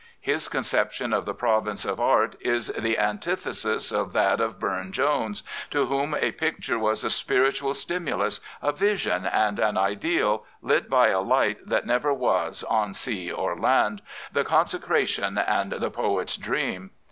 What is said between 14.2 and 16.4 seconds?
the consecration and the poet's